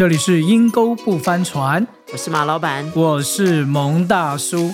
[0.00, 2.90] 这里是阴沟不翻船，我是马老板。
[2.96, 4.72] 我是蒙大叔。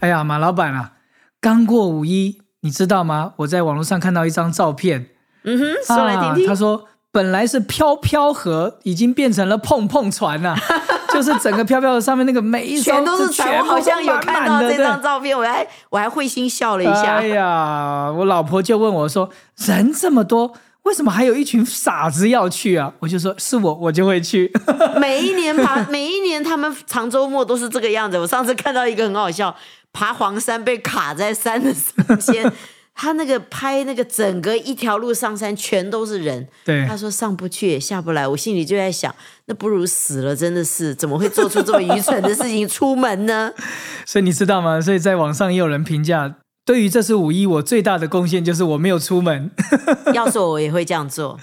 [0.00, 0.94] 哎呀，马老板啊，
[1.40, 3.34] 刚过五一，你知道吗？
[3.36, 5.10] 我在网络上看到一张照片，
[5.44, 6.46] 嗯哼，说来听听。
[6.46, 10.56] 啊他说，本来是飘飘河，已经变成了碰碰船了、
[11.14, 17.14] 就是整个飘飘的上面那个每一艘全都是船，我全好像有看到这张照片，我还我还会心笑了一下。
[17.14, 19.30] 哎呀，我老婆就问我说
[19.64, 24.52] ：“人这么多，为什么还有一群傻子要去啊？”我就说：“是我，我就会去。
[24.98, 28.18] 每一年爬，每一年他们长周末都是这个样子。
[28.18, 29.54] 我上次看到一个很好笑，
[29.92, 32.52] 爬黄山被卡在山的中间，
[32.94, 39.14] 他那个拍那个整个一条路上山全都是人，对他说上不去也下不来，我心里就在想，
[39.46, 43.52] 那不如死了，真的是怎么会做出这么愚蠢的事情出门呢？
[44.06, 44.80] 所以你知道吗？
[44.80, 49.50] 所以在网上也有人评价，对于这次五一，我最大的贡献就是我没有出门。
[50.14, 51.38] 要是我，我也会这样做，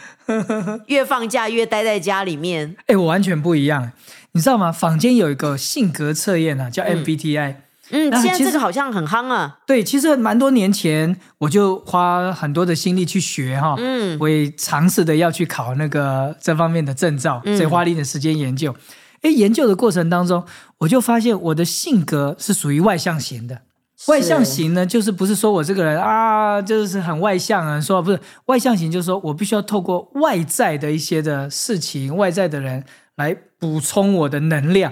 [0.87, 2.75] 越放假越待在家里面。
[2.87, 3.91] 哎，我完全不一样。
[4.31, 4.71] 你知道吗？
[4.71, 7.51] 坊间有一个性格测验啊，叫 MBTI。
[7.51, 7.55] 嗯，
[7.91, 9.57] 现在啊其实这个好像很夯啊。
[9.67, 18.73] 对，其实蛮多年前我就花很多的心力去学哈，嗯我也尝试的要去考那个这方面的证照，嗯所以花了一点时间研究。
[19.21, 20.43] 诶，研究的过程当中，
[20.79, 23.61] 我就发现我的性格是属于外向型的。
[24.07, 32.83] 外向型呢，就是不是说我这个人啊，就是很外向啊，说不是外向型，就是说我必须要透过外在的一些的事情、外在的人
[33.17, 34.91] 来补充我的能量，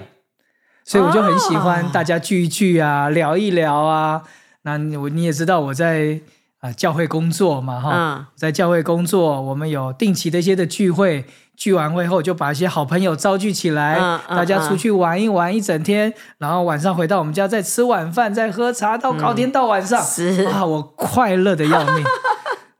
[0.90, 4.20] 所以我就很喜欢哦大家聚一聚啊，聊一聊啊。
[4.62, 6.18] 那你我你也知道我在
[6.58, 11.24] 啊、教会工作嘛，哈、嗯在教会工作，我们有定期的一些的聚会，
[11.56, 22.04] 聚完会后就把一些好朋友召聚起来，嗯嗯大家出去玩一玩一整天，然后晚上回到我们家再吃晚饭，再喝茶，到高天到晚上，是啊，我快乐的要命。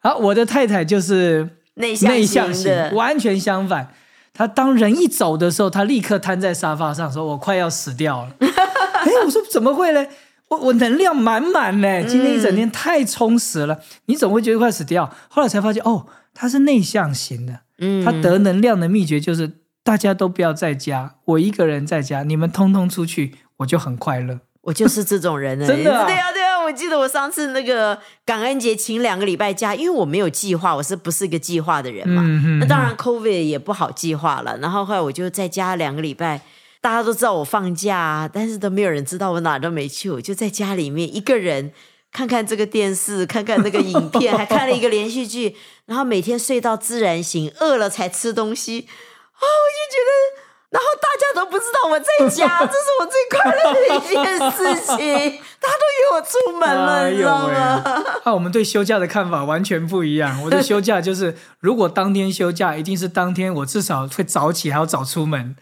[0.01, 3.89] 好， 我的太太就是内向内向型，完全相反。
[4.33, 10.07] 她当人一走的时候，他立刻瘫在沙发上，说：“我快要死掉了。” 哎，我说怎么会呢？
[10.49, 15.09] 我我能量满满呢，今天一整天太充实了，你总会觉得快死掉。
[15.29, 19.53] 后来才发现，哦，他是内向型的，嗯他得能量的秘诀就是
[19.85, 24.41] 大家都不要在家，我一个人在家，你们通通出去，我就很快乐。
[24.63, 25.65] 我就是这种人呢。
[25.69, 26.50] 真的啊对啊，对啊。
[26.71, 32.23] 我记得我上次那个感恩节请两个礼拜假，因为我没有计划，我是不是一个计划的人嘛？
[32.61, 34.57] 那当然，COVID 也不好计划了。
[34.59, 36.41] 然后后来我就在家两个礼拜，
[36.81, 41.73] 大家都知道我放假啊，但是都没有人知道我哪都没去，我就在家里面一个人
[42.13, 48.79] 看看这个电视，看看那个影片，还看了一个连续剧，然后每天睡到自然醒，饿了才吃东西。
[48.79, 50.50] 啊、我就觉得。
[50.71, 55.41] 然后大家都不知道我在家， 这是我最快乐的一件事情。
[55.59, 58.05] 大家都以为我出门了，哎你知道吗？
[58.23, 60.41] 啊，我们对休假的看法完全不一样。
[60.45, 65.57] 我的休假就是， 如果当天休假，一定是当天我至少会早起，还要早出门。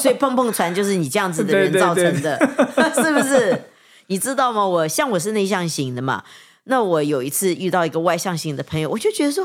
[0.00, 2.38] 所以碰碰船就是你这样子的人造成的，
[2.94, 3.64] 是不是？
[4.06, 4.66] 你知道吗？
[4.66, 6.24] 我像我是内向型的嘛，
[6.64, 9.44] 那我有一次遇到一个外向型的朋友，我就觉得说，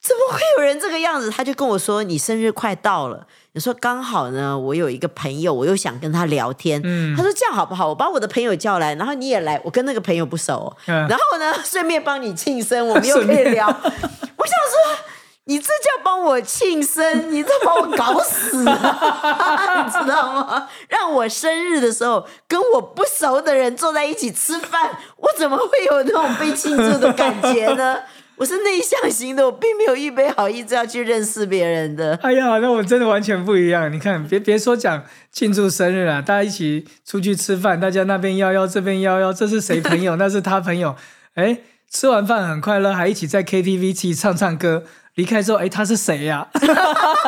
[0.00, 1.28] 怎么会有人这个样子？
[1.28, 6.80] 他就跟我说：“你生日快到了。”你说刚好呢，我有一个朋友，我又想跟他聊天。
[6.84, 7.88] 嗯他说这样好不好？
[7.88, 13.66] 我把我的朋友叫来，然后你也来，我跟那个朋友不熟然后呢，顺便帮你庆生，我们又可以聊。
[13.68, 15.04] 我想说。
[15.46, 18.72] 你这叫帮我庆生，你这把我搞死了，
[19.84, 20.68] 你知道吗？
[20.88, 27.98] 让我生日的时候跟我不熟的人坐在一起吃饭，我怎么会有那种被庆祝的感觉呢？
[28.42, 32.18] 我是内向型的，我并没有预备好意思要去认识别人的。
[32.22, 33.90] 哎呀，那我真的完全不一样。
[33.92, 40.16] 你看，别别说讲庆祝生日了，大家一起出去吃饭，大家那边邀邀，这边邀邀，这是谁朋友？
[40.18, 40.96] 那是他朋友。
[41.34, 41.58] 哎，
[41.88, 44.82] 吃完饭很快乐，还一起在 KTV 一起唱唱歌。
[45.14, 46.48] 离开之后，哎，他是谁呀、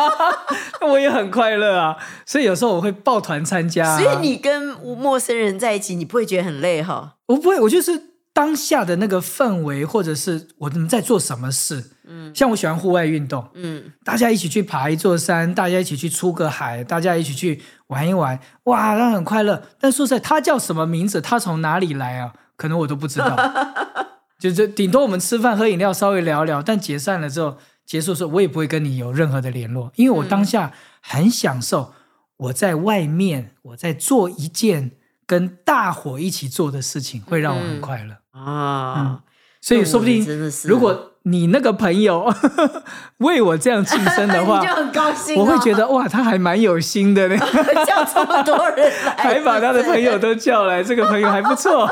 [0.82, 1.97] 我也很快乐啊。
[2.26, 7.14] 所以有时候我会抱团参加啊、所以你跟陌生人在一起，你不会觉得很累哈？
[7.26, 7.92] 我不会，我就是
[8.34, 11.92] 当下的那个氛围，或者是我们在做什么事。
[12.07, 19.63] 嗯，像我喜欢户外运动，嗯，大家一起去爬一座山，大家一起去出个海，大家一起去玩一玩，哇，那很快乐。
[19.78, 22.34] 但说实在，他叫什么名字，他从哪里来啊？
[22.57, 23.36] 可能我都不知道。
[24.39, 27.57] 就就顶多我们吃饭喝饮料，稍微聊聊，但解散了之后，
[27.87, 31.95] 结束的时候，我也不会跟你有任何的联络，因为我当下很享受
[32.37, 34.91] 我在外面，我在做一件
[35.25, 38.16] 跟大伙一起做的事情，会让我很快乐。
[38.34, 39.21] 啊。
[39.60, 42.31] 所以说不定真的是，如果你那个朋友
[43.25, 47.39] 为我这样庆生的话 你就，很高兴、哦，我会觉得哇，他还蛮有心的呢，
[47.86, 51.86] 叫这么多人来，还把他的朋友都叫来，这个朋友还不错。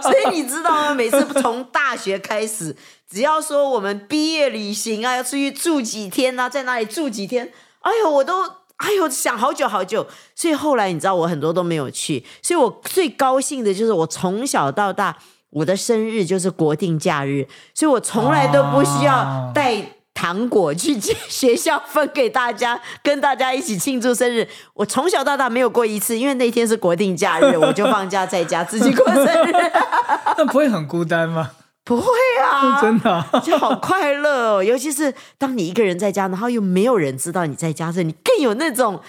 [0.00, 0.94] 所以你知道吗？
[0.94, 2.74] 每次从大学开始，
[3.10, 8.44] 只要说我们毕业旅行啊，要出去住几天啊，在哪里住几天，哎呦，我都
[8.78, 10.06] 哎呦想好久好久。
[10.34, 12.24] 所以后来你知道，我很多都没有去。
[12.40, 15.18] 所以我最高兴的就是我从小到大，
[15.50, 19.82] 我的生日就是国定假日，所以我从来都不需要带。
[20.14, 20.98] 糖果去
[21.30, 24.48] 学校分给大家，跟大家一起庆祝生日。
[24.74, 29.52] 我从小到大没有过一次，因为那天是国定假日，我就放假在家自己过生日。
[30.36, 31.52] 那不会很孤单吗？
[31.84, 32.08] 不会
[32.42, 34.64] 啊， 真的、啊，就好快乐哦。
[34.64, 39.00] 尤其是当你一个人在家，然后又没有人知道你在家时，你更有那种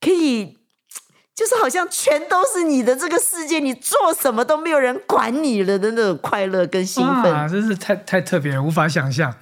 [0.00, 0.56] 可以，
[1.34, 9.34] 就是好像全都是你的这个世界，你做什么都没有人管你了的那种快乐跟兴奋，啊，真是太太特别了，无法想象。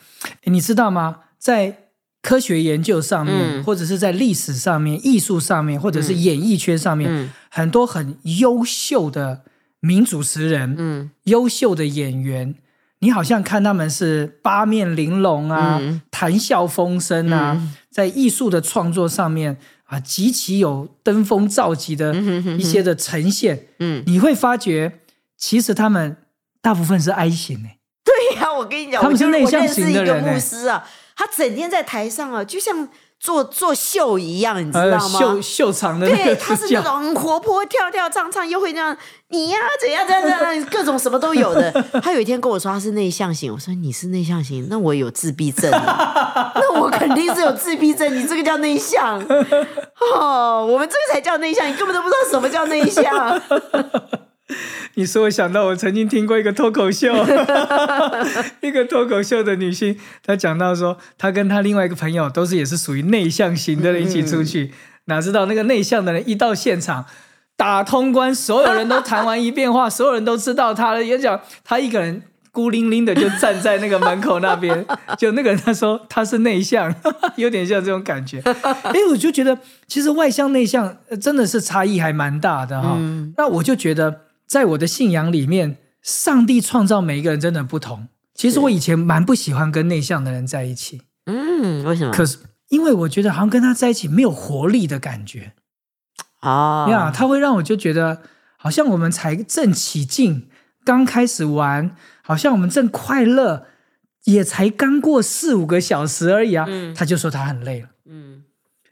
[0.45, 1.17] 你知道吗？
[1.39, 1.77] 在
[2.23, 3.65] 科学研究上面，嗯。
[3.65, 7.31] 或者是在历史上面、艺术上面，或者是演艺圈上面，嗯。
[7.51, 9.43] 很多很优秀的
[9.81, 11.11] 名主持人，嗯。
[11.25, 12.55] 优秀的演员，
[13.01, 16.01] 你好像看他们是八面玲珑啊，嗯。
[16.11, 17.61] 谈笑风生啊，
[17.93, 22.15] 在艺术的创作上面啊，极其有登峰造极的
[22.59, 23.67] 一些的呈现。
[23.79, 25.01] 嗯，你会发觉，
[25.37, 26.17] 其实他们
[26.63, 27.79] 大部分是 I 型诶。
[28.03, 32.89] 对呀、我跟你讲，他们是内向我认识一个型的人欸牧师啊，他整天在台上啊，就像
[33.23, 35.21] 做做秀一样，你知呃，道吗？
[35.21, 38.97] 秀秀场的对，他是，那种很活泼、跳跳唱唱，又会那样
[39.29, 41.71] 你呀、怎样怎样怎样，各种什么都有的。
[42.03, 49.21] 他有一天跟我说他是内向型，我说你是内向型，那我有自闭症啊，那我肯定是有自闭症，你这个叫内向
[50.17, 53.41] 哦，我们这个才叫内向，你根本都不知道什么叫内向。
[54.95, 57.13] 你说我想到我曾经听过一个脱口秀，
[58.61, 64.73] 一个脱口秀的女性，她讲到说，她跟她另外一个朋友都是也是属于内向型的人一起出去，
[65.07, 67.07] 哪知道那个内向的人一到现场。
[67.55, 71.05] 打通关，所有人都谈完一遍话，所有人都知道他了。
[71.05, 74.85] 也讲他一个人孤零零的就站在那个门口那边，
[75.17, 76.93] 就那个人他说他是内向，
[77.37, 78.41] 有点像这种感觉。
[78.41, 79.57] 哎，我就觉得
[79.87, 82.99] 其实外向内向呃真的是差异还蛮大的哈、
[83.37, 88.09] 那我就觉得在我的信仰里面，上帝创造每一个人真的不同。
[88.35, 92.13] 其实我以前蛮不喜欢跟内向的人在一起，嗯，为什么？
[92.13, 92.37] 可是
[92.69, 95.55] 因为我觉得好像跟他在一起没有活力的感觉。
[96.43, 98.21] 哦呀，他会让我就觉得
[98.59, 100.51] 好像我们才正起劲，
[100.85, 103.65] 刚开始玩，好像我们正快乐，
[104.25, 106.67] 也才刚过四五个小时而已啊。
[106.69, 108.45] 嗯他就说他很累了，嗯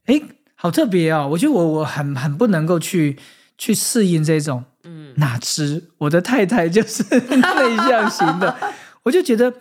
[0.06, 0.22] 哎，
[0.54, 1.28] 好特别哦！
[1.32, 3.18] 我觉得我我很很不能够去
[3.58, 4.64] 去适应这种，
[5.10, 8.56] 嗯哪知我的太太就是 内向型的，
[9.04, 9.52] 我就觉得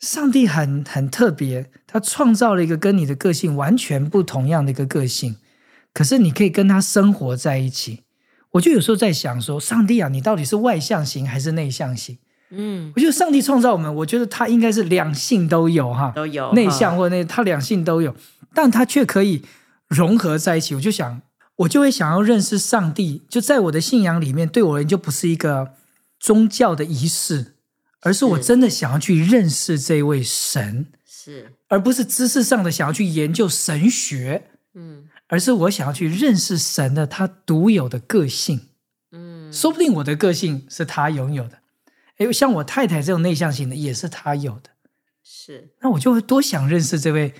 [0.00, 5.36] 上帝很很特别，他创造了一个跟你的个性完全不同样的一个个性，
[5.94, 8.02] 可是你可以跟他生活在一起。
[8.52, 12.18] 我就有时候在想说，上帝啊，你到底是外向型还是内向型？
[12.50, 18.14] 嗯，我觉得上帝创造我们，我觉得他应该是两性都有哈，都有内向或内，他两性都有，
[18.52, 19.42] 但他却可以
[19.88, 20.74] 融合在一起。
[20.74, 21.22] 我就想，
[21.62, 25.74] 我就会想要认识上帝，就在我的信仰里面，对我而言就不是一个
[26.18, 27.54] 宗教的仪式，
[28.00, 38.68] 而是我真的想要去认识这位神，是而不是知识上的想要去研究神学，嗯而是我想要去认识神的他独有的个性。
[39.12, 41.58] 嗯说不定我的个性是他拥有的，
[42.16, 44.70] 诶，像我太太这种内向型的也是他有的。
[45.22, 47.34] 是那我就会多想认识这位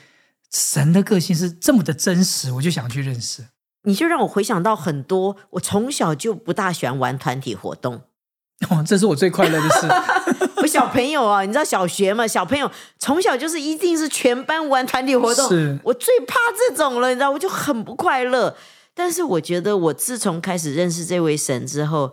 [0.51, 3.47] 神的个性是这么的真实，我就想去认识。
[3.85, 8.03] 你就让我回想到很多，我从小就不大喜欢玩团体活动。
[8.71, 9.89] 哦，这是我最快乐的事。
[10.63, 12.25] 我小朋友啊，你知道小学嘛？
[12.27, 18.57] 小朋友从小就是一定是全班玩团体活动，是我最怕这种了，你知道，我就很不快乐。
[18.95, 22.13] 但是我觉得，我自从开始认识这位神之后，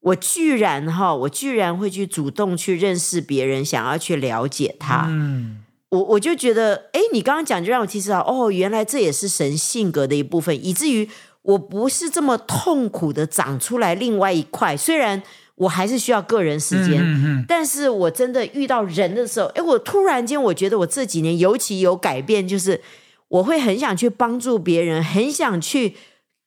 [0.00, 5.06] 我居然哈，我居然会去主动去认识别人，想要去了解他。
[5.10, 5.61] 嗯，
[5.92, 11.06] 我我就觉得，哎，你刚刚讲就让我提示到，哦，原来这也是神性格的一部分，以至于
[11.42, 14.74] 我不是这么痛苦的长出来另外一块。
[14.74, 15.22] 虽然
[15.56, 22.80] 我还是需要个人时间，嗯嗯但是我真的遇到人的时候，哎，我突然间我觉得我这几年尤其有改变，就是
[23.28, 25.94] 我会很想去帮助别人，很想去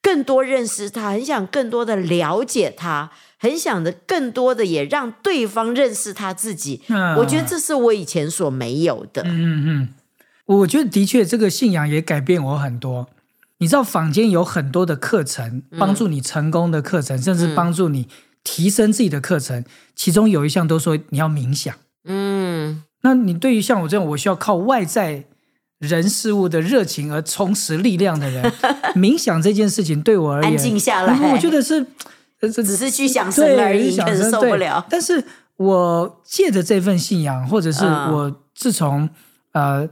[0.02, 3.12] 更多认识他，很想更多的了解他，
[3.46, 6.82] 很想的更多的也让对方认识他自己。
[6.88, 9.22] 嗯我觉得这是我以前所没有的。
[9.22, 9.90] 嗯嗯嗯，
[10.48, 13.08] 我觉得的确这个信仰也改变我很多。
[13.60, 18.08] 你知道坊间有很多的课程，帮助你成功的课程，甚至帮助你
[18.44, 19.64] 提升自己的课程，
[19.96, 21.74] 其中有一项都说你要冥想。
[22.06, 25.26] 嗯那你对于像我这种我需要靠外在
[25.80, 28.52] 人事物的热情而充实力量的人，
[28.96, 31.86] 冥想这件事情对我而言，安静下来嗯我觉得是，
[32.52, 34.86] 只是去想神而已，想可是受不了。
[34.90, 35.24] 但是
[35.58, 38.14] 我借着这份信仰，或者是嗯。
[38.14, 39.10] 我自从、
[39.52, 39.88] 呃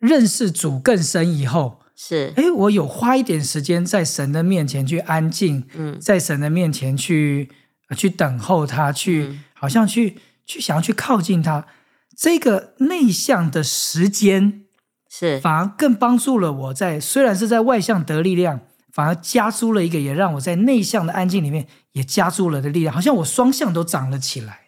[0.00, 5.98] 认识主更深以后，是，哎，我有花一点时间在神的面前去安静，嗯。
[5.98, 7.48] 在神的面前去、
[7.88, 9.44] 呃去等候他，去、嗯。
[9.54, 11.66] 好像去去想要去靠近他。
[12.14, 14.64] 这个内向的时间，
[15.10, 18.60] 是，反而更帮助了我在虽然是在外向得力量，
[18.94, 24.60] 反而加诸了一个，也让我在内向的安静里面也加诸了的力量，好像我双向都长了起来。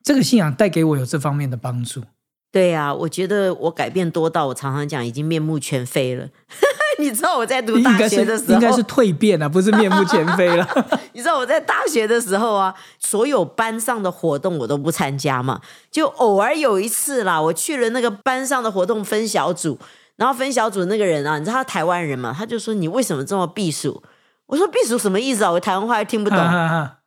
[0.00, 2.04] 这个信仰带给我有这方面的帮助。
[2.52, 6.28] 对呀、我觉得我改变多到我常常讲已经面目全非了。
[7.00, 10.64] 你知道我在读大学的时候，应该是蜕变啊，不是面目全非了。
[11.12, 19.80] 你知道我在大学的时候啊，所有班上的活动我都不参加嘛，就偶尔有一次啦，我去了那个班上的活动分小组，
[20.16, 24.02] 然后分小组那个人啊，你知道他台湾人嘛，他就说你为什么这么避暑？
[24.46, 25.50] 我说避暑什么意思啊？
[25.50, 26.38] 我台湾话又听不懂。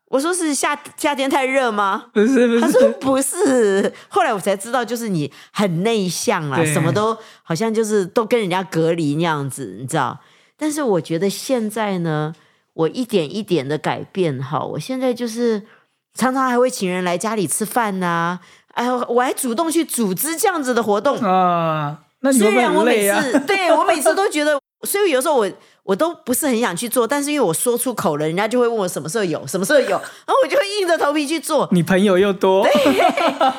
[0.10, 2.06] 我说是夏夏天太热吗？
[2.14, 10.18] 不是不他说，不是，后来我才知道，就是你很内向啦，什么都好像就是都跟人家隔离那样子，你知道？
[10.56, 12.34] 但是我觉得现在呢，
[12.74, 15.62] 我一点一点的改变哈，我现在就是
[16.14, 18.40] 常常还会请人来家里吃饭呐、
[18.76, 21.18] 哎呦，我还主动去组织这样子的活动。
[21.18, 23.22] 啊，那你会不会虽然我每很累啊？
[23.22, 25.50] 次 对我每次都觉得， 所以有时候我
[25.84, 31.68] 我都不是很想去做，但是因为我说出口了，人家就会问我什么时候有，什么时候有， 然后我就会硬着头皮去做。
[31.72, 32.68] 你朋友又多，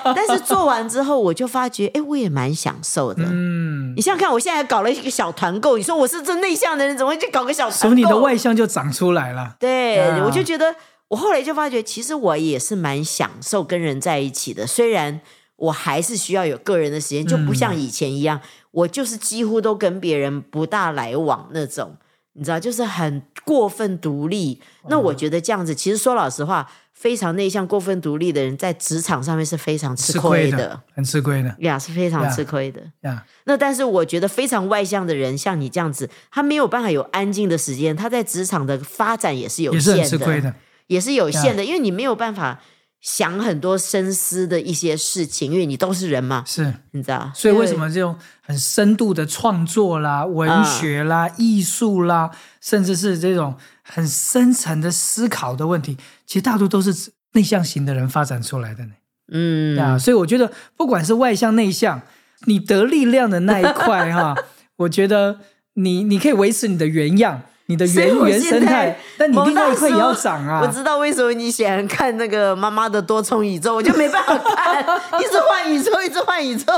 [0.05, 3.23] 但是做完之后，我就发觉，哎，我也蛮享受的。
[3.25, 7.79] 嗯，你想想看，我现在搞了一个小团购，你说我是这内向的人，怎么会去搞个小团购？
[7.79, 9.55] 所以你的外向就长出来了。
[9.59, 10.75] 对，啊我就觉得，
[11.09, 14.67] 我后来就发觉，其实我也是蛮享受跟人在一起的。
[14.67, 15.21] 虽然
[15.59, 21.97] 我还是需要有个人的时间，就不像以前一样，我就是几乎都跟别人不大来往那种。
[22.35, 24.61] 你知道，就是很过分独立。
[24.89, 32.81] 那我觉得这样子，其实说老实话，非常内向、过分独立的人，在职场上面是非常吃吃亏的亏的，很吃亏的呀，是非常吃亏的。
[33.01, 33.25] 呀。
[33.47, 40.55] 那但是我觉得非常外向的人，像你这样子，他没有办法有安静的时间，他在职场的发展也是有也是限很吃亏的。
[40.87, 42.63] 也是有限的，因为你没有办法
[43.01, 47.31] 想很多深思的一些事情，因为你都是人嘛，是，你知道？
[47.35, 58.93] 所以为什么这种很深度的创作啦、文学啦、艺术啦，甚至是这种很深层的思考的问题，其实大多都是内向型的人发展出来的呢。
[59.31, 62.03] 嗯，啊，所以我觉得不管是外向内向，
[62.47, 64.35] 你得力量的那一块哈，
[64.79, 65.41] 我觉得
[65.75, 70.61] 你你可以维持你的原样，你的原原生态，但你另外一块也要长啊。
[70.63, 74.81] 我知道为什么你喜欢看那个妈妈的多重宇宙，我就没办法看，
[75.21, 76.73] 一直换宇宙，一直换宇宙。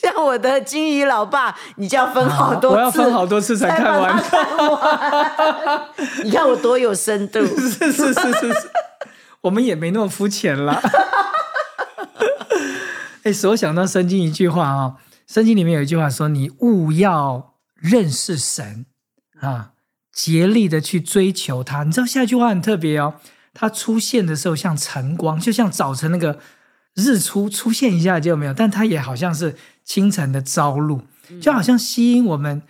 [0.00, 4.16] 像我的金鱼老爸，你就要分好多次，啊我要分好多次才看完。
[6.24, 8.70] 你看我多有深度， 是是是是是，
[9.42, 10.80] 我们也没那么肤浅啦。
[13.24, 14.94] 哎，使我想到圣经一句话啊、
[15.26, 18.86] 圣经里面有一句话说：“你勿要认识神
[19.40, 19.72] 啊，
[20.12, 23.14] 竭力的去追求他。”你知道下一句话很特别哦，
[23.54, 26.38] 它出现的时候像晨光，就像早晨那个
[26.94, 31.02] 日出出现一下就没有，但它也好像是清晨的朝露，
[31.40, 32.62] 就好像吸引我们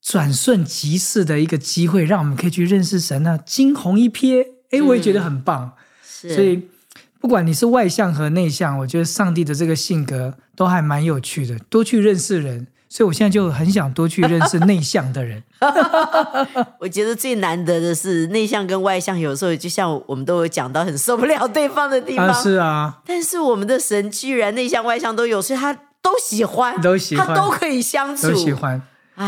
[0.00, 5.72] 转瞬即逝的一个机会，让我们可以去认识神啊，惊鸿一瞥，哎，我也觉得很棒。
[6.04, 6.68] 是所以
[7.20, 12.66] 不管你是外向和内向，我觉得上帝的这个性格都还蛮有趣的，多去认识人。
[12.92, 15.42] 所以我现在就很想多去认识内向的人。
[16.78, 25.72] 我觉得最难得的是内向跟外向，有时候就像我们都有讲到很受不了对方的地方，啊，是啊，但是我们的神居然内向外向都有，所以他
[26.02, 28.52] 都喜欢，都喜欢他都可以相处，都喜。
[28.52, 28.82] 欢。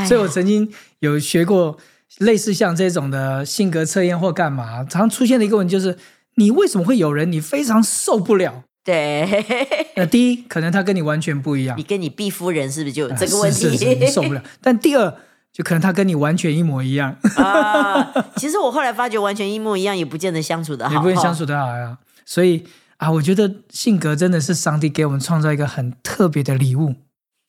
[0.06, 1.78] 所以我曾经有学过
[2.18, 5.97] 类似像这种的性格测验或干嘛，常常出现的一个问题就是：
[6.35, 8.64] 你为什么会有人你非常受不了？
[8.85, 9.26] 对，
[9.97, 13.71] 那，第一，可能他跟你完全不一样你，跟你毕夫人是不是就有这个问题？
[13.71, 14.43] 是是是你受不了。
[14.61, 15.12] 但第二，
[15.50, 21.97] 就可能他跟你完全一模一样，啊，其实我后来发觉，完全一模一样也不见得相处的好，也不会相处的好呀。
[22.26, 22.64] 所以
[22.99, 26.95] 啊，我觉得性格真的是上帝给我们创造一个很特别的礼物。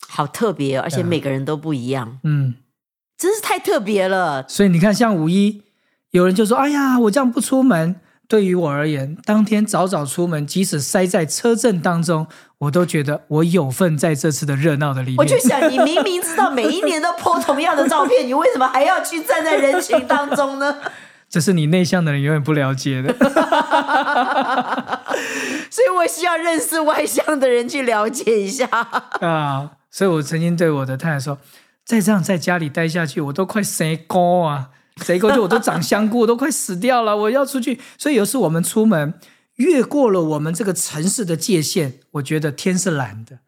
[0.07, 2.53] 好特别哦，而且每个人都不一样，嗯，
[3.17, 4.47] 真是太特别了。
[4.47, 5.63] 所以你看，像五一，
[6.11, 12.27] 有人就说：“哎呀，我这样不出门。”对于我而言，当天早早出门，即使塞在车阵当中，
[12.57, 15.17] 我都觉得我有份在这次的热闹的里面。
[15.17, 20.77] 我就想，你明明知道每一年都 po 同样的照片，你为什么还要去站在人群当中呢？
[21.29, 23.13] 这是你内向的人永远不了解的。
[25.69, 28.67] 所以我需要认识外向的人去了解一下。
[29.21, 31.37] 啊，所以我曾经对我的太太说
[31.83, 34.69] ：“再这样在家里待下去，我都快生高啊，
[35.03, 37.15] 谁过就我都长香菇，我都快死掉了。
[37.15, 39.13] 我要出去。”所以有时我们出门
[39.55, 43.39] 越过了我们这个城市的界限，我觉得天是蓝的，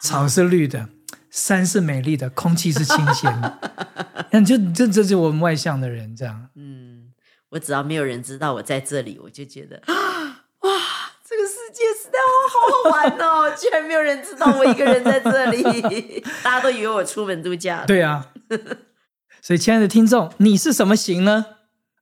[0.00, 0.88] 草是绿的，
[1.30, 3.58] 山是美丽的，空气是清鲜的。
[4.30, 6.48] 那就这这就是我们外向的人这样。
[6.54, 7.12] 嗯，
[7.50, 10.70] 我只要没有人知道我在这里，我就觉得 哇，
[11.28, 12.18] 这个世界实在
[12.48, 13.54] 好好玩哦！
[13.56, 17.84] 居然没有人知道我一个人在这里， 大家都以为我出门度假。
[17.86, 18.28] 对啊，
[19.44, 21.44] 所以亲爱的听众，你是什么型呢？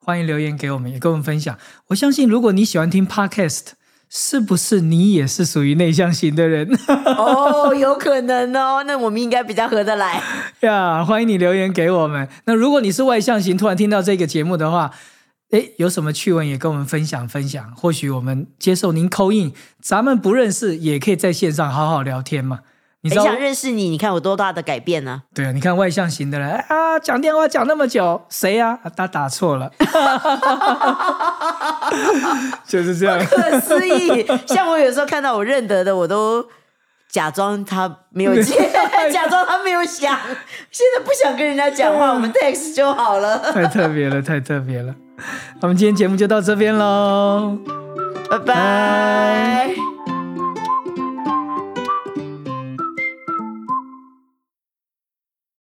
[0.04, 1.56] 欢迎留言给我们，也跟我们分享。
[1.86, 3.68] 我相信，如果你喜欢听 Podcast，
[4.10, 6.68] 是不是你也是属于内向型的人
[7.16, 8.84] 哦，有可能哦。
[8.86, 10.22] 那我们应该比较合得来。
[10.60, 11.02] 呀？
[11.02, 12.28] 欢迎你留言给我们。
[12.44, 14.90] 那如果你是外向型，突然听到这个节目的话，
[15.52, 17.74] 诶，有什么趣闻也跟我们分享分享。
[17.74, 22.60] 或许我们接受您扣印，咱们不认识也可以在线上好好聊天嘛。
[23.02, 23.10] 你？
[23.10, 28.90] 很想认识你，你看我多大的改变呢、对啊，你看外向型的人啊，讲电话讲那么久，谁呀、啊？
[28.94, 29.70] 他打错了，
[32.66, 33.18] 就是这样。
[33.18, 34.26] 不可思议！
[34.46, 36.46] 像我有时候看到我认得的，我都
[37.08, 38.70] 假装他没有接，
[39.10, 40.18] 假装他没有想。
[40.70, 43.38] 现在不想跟人家讲话，我们 text 就好了。
[43.52, 44.94] 太特别了，太特别了。
[45.62, 47.58] 我们今天节目就到这边喽。
[48.30, 49.74] 拜拜。